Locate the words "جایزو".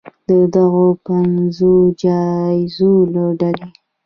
2.01-2.93